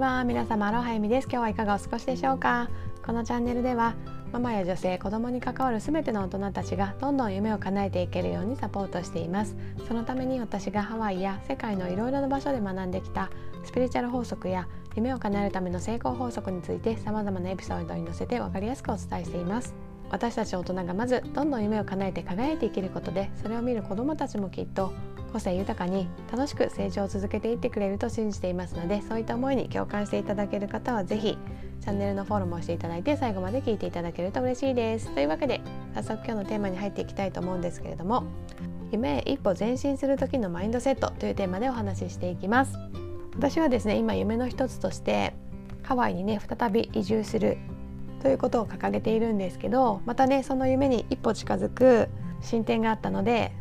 [0.00, 0.24] は。
[0.24, 1.28] 皆様アロハエミです。
[1.30, 2.70] 今日はいかがお過ごしでしょうか？
[3.04, 3.94] このチャンネルでは
[4.32, 9.54] ママや女性子供に関わる全ての大人たちがどんどん夢を叶えていけるようにサポートしています。
[9.86, 13.28] そのために私がハワイや世界のいろいろな場所で学んできた
[13.62, 19.74] スピリチュアル法則や夢を叶えるための成功法則について様々なエピソードに載せて分かりやすくお伝えしています。
[20.08, 24.92] 私たち大人がまずどんどん夢を叶えて輝いて生きることでそれを見る子どもたちもきっと
[25.30, 31.38] 個性豊かに楽しく成長を続けていってくれると信じていますのでそういった思いに共感していただける方は是非
[31.80, 35.14] チャンネルのフォローもしていただいて最後まで聞いていただけると嬉しいです。
[35.14, 35.60] というわけで
[35.94, 38.24] 早速今日のテーマに入っていきたいと思うんですけれども
[38.92, 42.76] 夢へ一歩前進する時のマインドセットというテーマでお話ししていきます。
[43.36, 45.34] 私はですね今夢の一つとして
[45.82, 47.56] ハワイにね再び移住する
[48.20, 52.08] ということを掲げているんですけどまたねその夢に一歩近づく
[52.42, 53.52] 進展があったので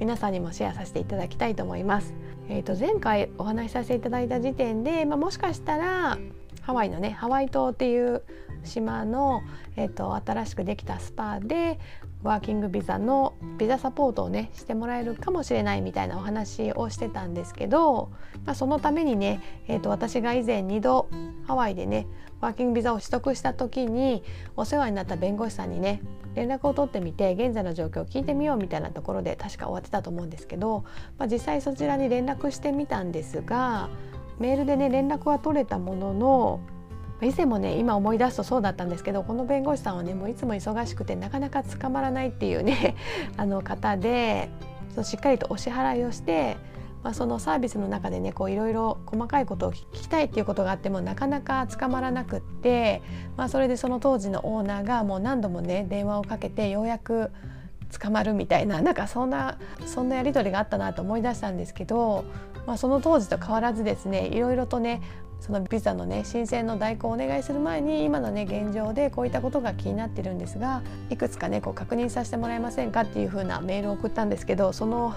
[0.00, 2.14] 皆さんにもシェアさせていただきたいと思います。
[2.48, 6.18] えー、と前回お話しさせていただいた時点で、まあ、もしかしたら
[6.62, 8.22] ハワイのねハワイ島っていう
[8.64, 9.42] 島の、
[9.76, 11.78] えーと、新しくできたスパで
[12.22, 18.10] ワーキングビザのビザサポートをねしてもらえるかもしれないみたいなお話をしてたんですけど、
[18.44, 21.08] まあ、そのためにね、えーと、私が以前2度
[21.46, 22.06] ハワイでね
[22.40, 24.22] ワーキングビザを取得した時に
[24.56, 26.00] お世話になった弁護士さんにね
[26.34, 30.84] 連絡を取ってみて現在の状況を聞いてみようみたいなところで確か終わってたと思うんですけど、
[31.18, 33.88] まあ、実際そちらに連絡してみたんですが
[34.38, 36.60] メールでね連絡は取れたものの
[37.22, 42.96] 以前もね今思い出すとそうだったんですけどこの弁護士さんはねもういつも忙しくてなかなか捕まらないっていうね
[43.36, 44.48] あの方で
[44.90, 46.56] そのしっかりとお支払いをして、
[47.02, 53.02] まあ、そのサービスの中でねいろいろ細かいことを聞きたいっていうことがあってもなかなか捕まらなくって、
[53.36, 57.30] まあ、それでその当時のオーナーがもう何度もね電話をかけてようやく
[57.98, 62.24] 捕まるみたいななんかそんなそんなやり取りがあったなと思い出したんですけど、
[62.66, 65.00] まあ、その当時と変わらずですねいろいろとね
[65.40, 73.00] そのビザのね申請の代行をお願いする前に今のね現状でこういったことが気になってるんですがいくつかねこう確認させてもらえませんか？
[73.02, 75.14] っていう風なメールを送ったんですけどその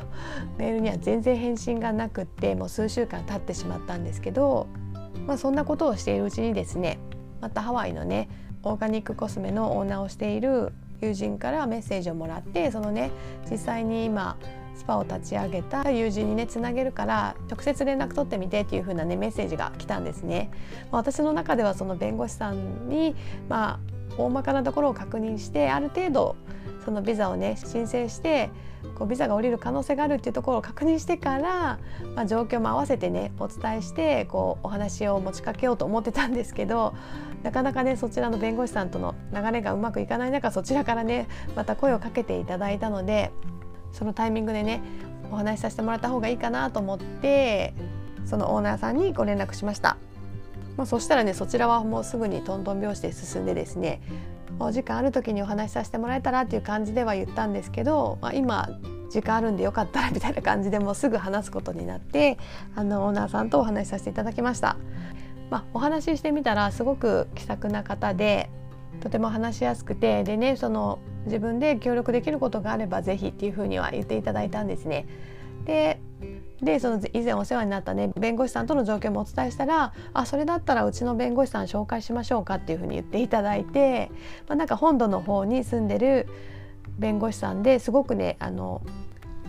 [0.58, 4.68] メールには全然返信がなくってもう数週間経ってしまったんですけど、
[5.28, 7.00] まあ、そんなことをしているうちにですね
[7.42, 8.30] またハワイのね
[8.64, 13.12] オーガニックコスメのオーナーをしている友人からメッセージをもらってそのね
[13.52, 14.38] 実際に今
[14.76, 20.52] スパを立ち上げた友人にねつなげるから直接連絡取ってみてっていう風なねメッセージが来たんですね。
[20.92, 23.16] まあ、私の中ではその弁護士さんに
[23.50, 26.36] まあ大まかなところを確認してある程度
[26.86, 28.50] そのビザをね申請して
[28.96, 31.80] こうビザが下りる可能性があるっていうところを確認してから、
[32.16, 36.94] まあ、状況も合わせてねお伝えしてこうお話を持ちかけようと思ってたんですけど
[37.42, 43.32] なかなかねそちらの弁護士さんとの流れがうまくいかない中そちらからねまた声をかけていただいたので
[43.94, 44.82] そのタイミングでね
[45.32, 47.74] お話しさせてもらった方がいいかなと思って
[48.26, 49.98] そのオーナーさんにご連絡しました。
[50.76, 54.02] まあ、そしたらねそちらはもうすぐにトントン拍子で進んでですね
[54.60, 58.70] お時間ある時にお話しさせてもらえたらっていう感じでは言ったんですけど、まあ、今
[59.12, 62.40] 時間あるんでよかったらみたいな感じでもうすぐ話すことになって
[62.76, 64.78] あのオーナーさんとお話しさせていただきました。
[65.52, 68.50] まあ、お話ししてみたらすごく気さくな方で
[69.02, 75.06] とても話しやすくてでねその自分で協力できることがあれば是非っていうふうには言っていただいたんですね。
[75.66, 76.00] で
[76.62, 84.10] でその以前お世話になったね弁護士さんとの状況もお伝えしたら「あそれだったらうちの弁護士さん紹介しましょうか」っていうふうに言っていただいて、
[84.48, 86.28] まあ、なんか本土の方に住んでる
[86.98, 88.82] 弁護士さんですごくねあの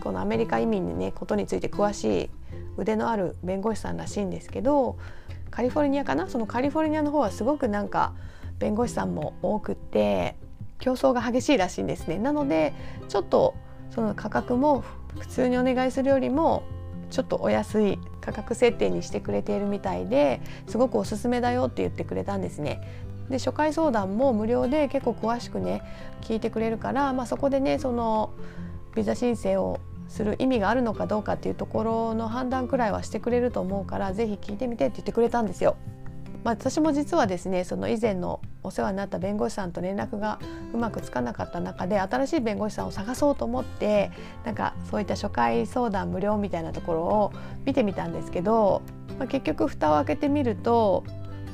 [0.01, 2.29] このアメリカ移民のねことについて詳しい
[2.77, 4.97] 腕のある弁護士さんらしいんですけど
[5.51, 6.27] カリフォルニアかな？
[6.27, 8.13] そのカリフォルニアの方はすごくなんか
[8.59, 10.35] 弁護士さんも多くて
[10.79, 12.17] 競争が激しいらしいんですね。
[12.17, 12.73] なので
[13.07, 13.55] ちょっと
[13.91, 14.83] その価格も
[15.19, 16.63] 普通にお願いするよりも
[17.09, 22.81] ちょっとお安い価格設定にしてくれているみたいですごくおすすめだよって言ってくれたんですね。
[23.29, 25.81] で初回相談も無料で結構詳しくね
[26.21, 28.31] 聞いてくれるから、まあ、そこでねその
[28.95, 35.75] ビザ申請をする意味があるのかどうかっていうところの判断くらいはしてくれると思うから是非聞いてみてって言ってくれたんですよ。
[36.45, 40.39] まあ、私も実はですねその以前のお世話になった弁護士さんと連絡が
[40.73, 44.11] うまくつかなかった中で新しい弁護士さんを探そうと思って
[44.45, 47.33] なんかそういった初回相談無料みたいなところを
[47.65, 48.83] 見てみたんですけど、
[49.17, 51.03] まあ、結局蓋を開けてみると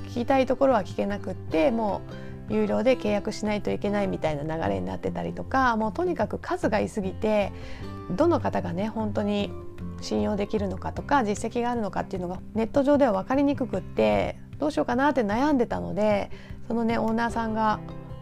[0.09, 2.01] 聞きたいところは聞けなくっても
[2.49, 7.53] う有料で契約しないといけないみたいな流れになってたりとかもうとにかく数がいすぎて
[8.17, 9.53] どの方がね本当に
[10.01, 16.31] 信用できるのかとか実績があるのかっていうのがネット上では分かりにくくってどうしようかなって悩んでたので
[16.67, 17.79] そのねオーナーさんが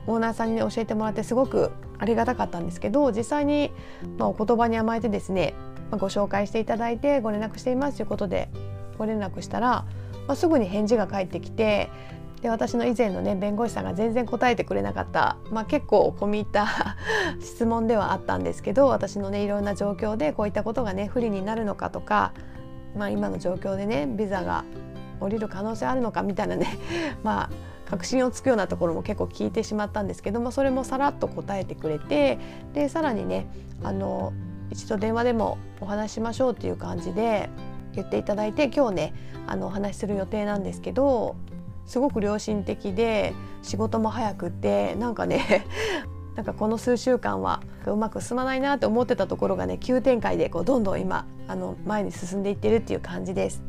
[0.08, 3.72] オーナーさんに、ね、教えてもらってすごくありがたかったんですけど実際に、
[4.18, 5.54] まあ、お言葉に甘えてですね、
[5.92, 8.50] まあ、ご紹介していただいてご連絡していますということで
[8.98, 9.86] ご連絡したら
[10.30, 11.90] まあ、すぐに返事が返ってきて
[12.42, 16.68] で私の以前のね弁護士さんが全然答えてくれなかった、まあ、結構込み入った
[17.42, 22.32] 質問ではあったんですけど私のねいろんな状況でこういったことがね不利になるのかとか、
[22.96, 24.64] まあ、今の状況でねビザが
[25.20, 26.68] 降りる可能性あるのかみたいなね
[27.24, 27.50] まあ
[27.90, 32.38] 確信をつくようなところも結構聞いてしまったんですけどもそれもさらっと答えてくれて
[32.74, 33.48] でさらにね
[33.84, 34.32] あの
[34.70, 37.50] 一度電話でもお話ししましょうっていう感じで
[37.94, 39.14] 言っていただいて今日ね
[39.48, 41.36] あのお話しする予定なんですけど
[41.90, 43.34] すごく良心的で
[43.64, 45.66] 仕事も早くてなんかね
[46.38, 53.64] なんかこの数週間はうまく進まないなって思ってたところがね急展開でこうどんどん今あの前に進んでいってるっていう感じです。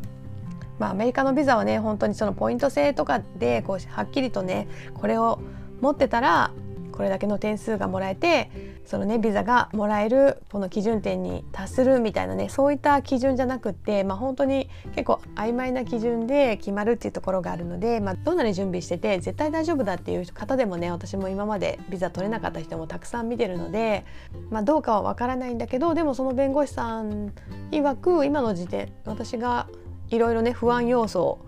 [0.78, 5.40] まあ、アメリカのビザはね本当にそのポイント制とかでこうはっきりとねこれを
[5.80, 6.50] 持ってたら
[6.92, 8.50] これだけの点数がもらえて
[8.90, 24.04] そのねビザがもらえるこの基準点に達するみたいなねそういった基準じゃなくって、まあ、本当に結構曖昧な基準で決まるっていうところがあるので、まあ、どんなに準備してて絶対大丈夫だっていう方でもね私も今までビザ取れなかった人もたくさん見てるので、
[24.50, 27.32] まあ、どうかはわからないんだけどでもその弁護士さん
[27.70, 29.68] 曰く今の時点私が
[30.08, 31.46] いろいろね不安要素を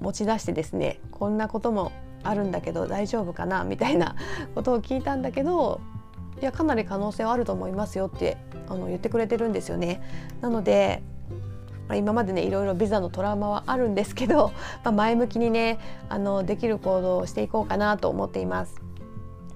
[0.00, 1.90] 持ち出してですねこんなことも
[2.22, 4.14] あるんだけど大丈夫かなみたいな
[4.54, 5.80] ことを聞いたんだけど
[6.42, 8.36] いやかなり可能性はあると思いますよって
[8.68, 10.02] あの言ってくれてるんですよね。
[10.40, 11.02] なので
[11.88, 14.52] ま、今までねいろいろビザのトラウマはあるんですけど、
[14.82, 15.78] まあ、前向きにね
[16.08, 18.80] あのできる行動をしていこうかなと思っています。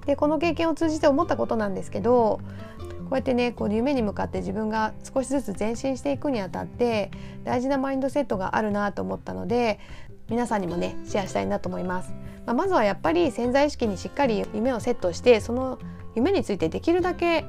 [0.07, 2.39] でこの経験を通じて思ったことなんですけど
[2.79, 7.11] こうやってねこう夢に向かって自分が少しずつ前進していくにあたって
[7.43, 9.81] 大事なマインドセットがあるなと思ったので
[10.29, 12.13] 皆さんにもねシェアしたいなと思います。
[12.47, 15.81] まあ、まずはやっぱり潜在意識にしっかり夢をセットしてその
[16.17, 17.43] 夢についてできるだけ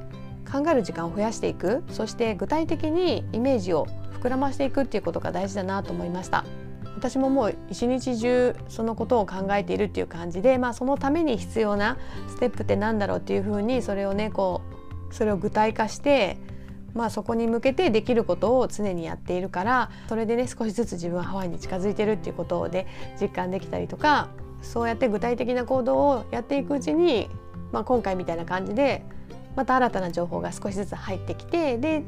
[0.50, 1.82] 考える時間を増やしていく。
[1.90, 3.86] そして具体的にイメージを
[4.20, 6.44] 膨らましていくっていうことが大事だなと思いました。
[6.96, 11.96] 私ももう一日中そのことを考えているっていう感じで、まあ、そのために必要な
[12.28, 14.62] ステップって何だろうっていうふうにそれをねこ
[15.10, 16.38] うそれを具体化して
[16.94, 22.86] まあ、そこに向けてできることを常にやっているからそれでね少しずつ自分はハワイに近づいてるっていうことで
[23.20, 24.28] 実感できたりとか
[24.62, 27.30] そうやって具体的な行動をやっていくうちに、
[27.72, 29.04] まあ、今回みたいな感じで
[29.56, 32.02] また新たな情報が少しずつ入ってきてで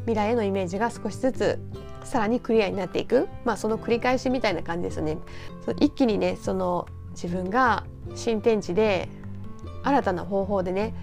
[0.00, 1.58] 未来へのイメージが少しずつ
[2.04, 5.18] さらにクリアになっていく、まあ、その繰り返しみたいな感じですよね。
[5.80, 7.84] 一気にねその自分が
[8.14, 9.08] 新天地で
[9.82, 10.94] 新たな方法でね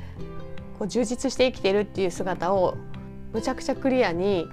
[0.80, 2.78] こう充実して生きてるっていう姿を
[3.34, 4.48] むちゃくちゃクリアに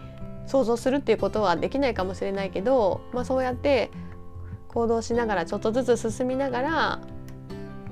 [0.47, 3.91] 想像するっていうことはできないかもしれないけど、まあ、そうやって
[4.69, 7.01] 行動しながらちょっとずつ進みながら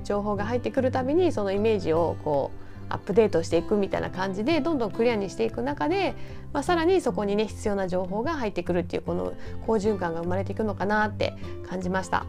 [0.09, 2.49] 情報が入ってくるたびにそのイメージをこ
[2.89, 6.15] うアップデートしていくみたいな感じでどんどんクリアにしていく中で、
[6.51, 9.33] まあ、さらにそこにね必要な情報が入ってくるっていうこの
[9.67, 11.35] 好循環が生まれていくのかなって
[11.69, 12.25] 感じました。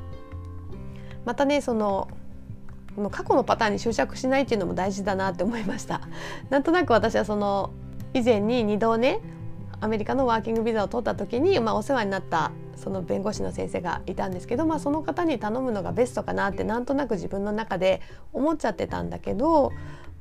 [1.24, 2.08] またねその
[2.94, 6.02] この過去のパターンに執着しないっていうのも大事だなって思いました。
[6.50, 7.70] なんとなく私はその
[8.12, 9.20] 以前に2度ね
[9.80, 18.00] アメリカのワーキングビザを取った時に、まあ、お世話になったその弁護士の先生がいたんですけど、まあ、その方に頼むのがベストかなってなんとなく自分の中で
[18.32, 19.72] 思っちゃってたんだけど、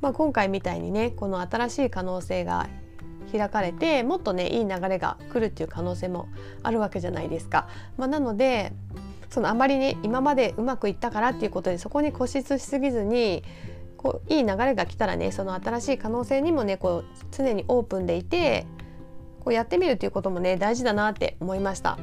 [0.01, 2.67] まあ、今回みたいにねこの新しい可能性が
[3.31, 6.27] 開かれてもっとねいい流れが来るっていう可能性も
[6.63, 7.67] あるわけじゃないですか。
[7.97, 8.73] まあ、なので
[9.29, 13.43] そのあまりね今までうまくいったからっていうことでそこに固執しすぎずに
[13.97, 18.65] こういい流れが来たらねその新しい可能性にもねこう常にオープンでいて
[19.43, 21.97] こうやってみるということもね大事だなって思いました。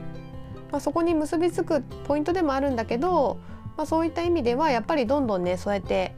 [0.72, 3.38] まあ、そこに結びつくポイントでもあるんだけど、
[3.76, 6.14] まあ、そういった意味ではやっぱりどんどんねそうやって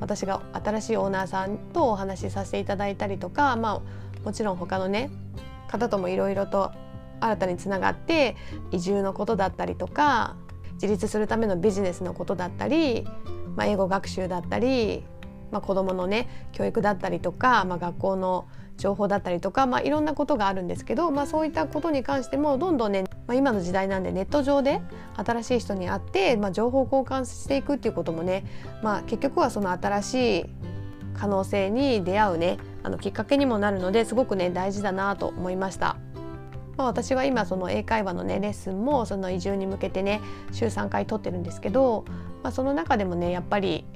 [0.00, 5.10] 私が新しいオーナーさんとお話しさせていただいたりとか、まあ、もちろん他のね
[5.68, 6.72] 方ともいろいろと
[7.20, 8.36] 新たにつながって
[8.72, 10.36] 移住のことだったりとか
[10.74, 13.06] 自立するためのビジネスのことだったり
[13.56, 15.02] まあ、英語学習だったり、
[15.50, 24.80] まあ、子どものね教育だったりとか、まあ、学校の情報だったりとか、まあ、いろんなことがあるんですけど、まあ、そういったことに関してもどんどんね、まあ、今の時代なんでネット上で
[25.16, 28.44] 新しい人に会って、まあ、情報交換していくっていうこともね、
[28.82, 30.44] まあ、結局はその新しい
[31.14, 35.96] 可能性に出会うねあのきっかけにもなるのですごくね大事だなと思いました。
[36.76, 40.20] まあ、私は今その英会話のねレッスンもその移住に向けてね
[40.52, 42.04] 週3回取ってるんですけど、
[42.42, 43.86] まあ、その中でもねやっぱり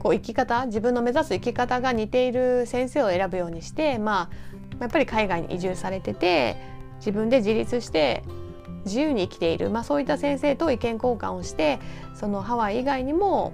[0.00, 6.56] こう生き方自分の目指す生き方が似ている先生を選ぶようにして、まあ、やっぱり海外に移住されてて
[6.96, 8.24] 自分で自立して
[8.86, 11.78] 自由に生きている、まあ、そういった先生と意見交換をして
[12.14, 13.52] そのハワイ以外にも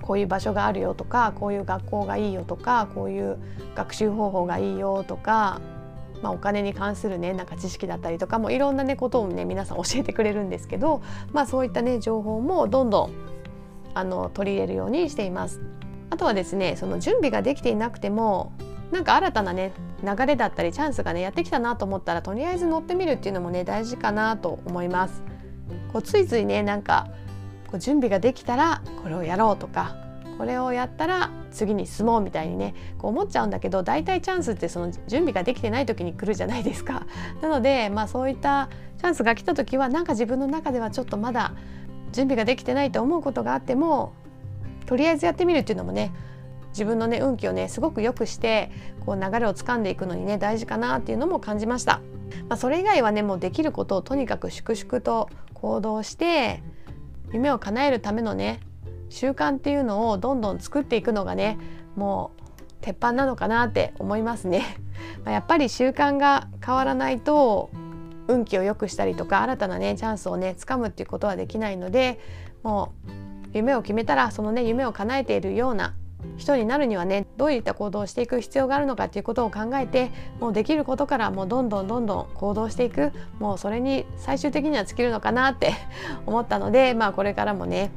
[0.00, 3.38] こういう場所があるよとかこういう学校がいいよとかこういう
[3.74, 5.60] 学習方法がいいよとか
[6.22, 13.12] まあ、お金に関するねなんか知識だったりとかもいろんなねことをね皆さん教えてくれるんですけど、まあ、そういったね情報もどんどん
[13.94, 15.60] あの取り入れるようにしています。
[16.10, 18.52] あとはですねその準備ができていなくても
[18.92, 19.72] なんか新たなね
[20.04, 25.22] 流れだったりチャンスがねやってきたなと思ったらとりあえず乗ってみるっていうのもね大事かなと思います。
[25.92, 27.08] こうついついねなんか
[27.66, 29.96] こう準備ができたらこれをやろうとか
[30.38, 37.06] これをやったら次に進もうみたいにねこう思っちゃうんだけど大体チャンスってその準備ができてない時に来るじゃないですか。
[37.40, 41.54] なのでまあそういったチャンスが来た時はなんか自分の中ではちょっとまだ
[42.14, 44.12] 準備ができてないと思うことがあっても
[44.86, 46.12] とりあえずやってみるっていうのもね
[46.68, 48.70] 自分のね運気をねすごく良くして
[49.04, 52.00] こう流れをつかんでいくのにね大事かなっていうのも感じました。
[52.48, 56.62] まあ、それ以外はねもうできることをとにかく粛々と行動して
[57.32, 58.60] 夢を叶えるためのね
[59.08, 61.58] 習慣っていうのをどんどん作っていくのがね
[61.96, 62.42] もう
[62.80, 64.76] 鉄板なのかなって思いますね。
[65.24, 67.70] まやっぱり習慣が変わらないと
[68.28, 72.18] 運気を良くしたりとか新たなねチャンスをね掴むっていうことはできないので
[72.62, 75.94] もう夢を決めたらそのね夢を叶えているような
[76.36, 83.12] 人になるにはねどういった行動をしていく必要があるのかっていうことを考えてもうできることからもうどんどんどんどん行動していく。
[83.38, 85.72] もうそれに最終的には尽きるのかなって
[86.26, 87.90] 思ったのでまあこれからもね、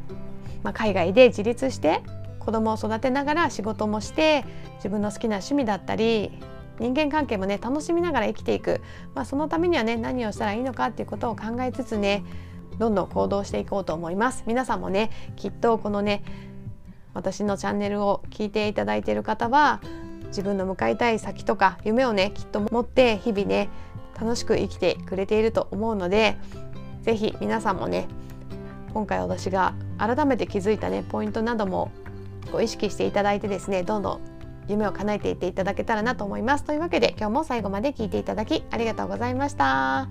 [0.63, 2.01] まあ、海外で自立して
[2.39, 6.31] 子供を育てながら仕事もして自分の好きな趣味だったり
[6.79, 8.81] 人間関係もね楽しみながら生きていく、
[9.15, 12.23] まあ、そのためにはね何をしたらいいのかっていうことを考えつつね
[12.77, 14.43] どんどん行動していこうと思います。
[14.45, 16.23] 皆さんもねきっとこのね
[17.13, 19.81] 私のチャンネルを聞いていただいている方は
[20.27, 23.69] 自分の向かいたい先とか夢をねきっと持って日々ね
[24.19, 26.37] 楽しく生きてくれていると思うので
[27.01, 28.07] 是非皆さんもね
[28.93, 31.91] 今回私が改めて気づいたねポイントなども
[32.51, 34.36] こう意識していただいてですねどんどん
[34.67, 36.63] 夢を叶えていっていただけたらなと思います。
[36.63, 40.07] というわけで今日も最後まで聞いていただきありがとうございました。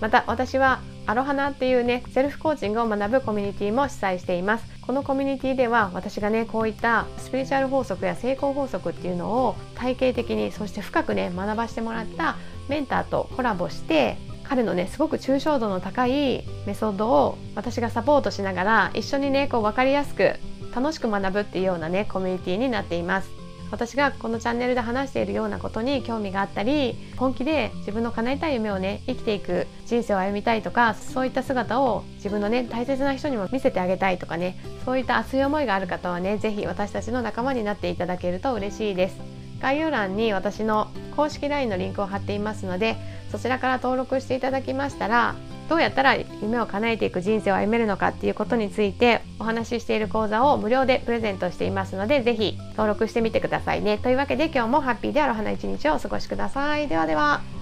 [0.00, 4.64] また私はアロハナっていうねセルフコーチングを学ぶコミュニティも主催しています。
[4.82, 12.36] このコミュニティでは私がねこういったスピリチュアル法則や成功法則っていうのを体系的にそして深くね学ばしてもらった
[12.68, 20.34] メンターとコラボして彼のねすごく抽象度の高いメソッドを私がサポートしながら一緒にねこう分かりやすく
[20.74, 23.42] 楽しく学ぶっていうようなねコミュニティになっています。
[23.72, 39.16] 私がこのチャンネルで話しているようなことに興味があったり本気で自分の叶えたい夢をね生きていく人生を歩みたいとかそういった姿を自分のね大切な人にも見せてあげたいとかねそういった熱い思いがある方はね是非私たちの仲間になっていただけると嬉しいです。
[39.62, 42.96] 概要欄に私の公式 LINE のリンクを貼っていますので
[43.30, 45.36] そちらから登録していただきましたら
[45.72, 53.96] どうやったら夢を叶えていく人生を歩めるのかっていうことについてお話ししている講座を無料でプレゼントしていますので是非登録してみてくださいね。
[53.96, 56.88] というわけで今日もハッピーである花一日をお過ごしください。
[56.88, 57.61] ではでは。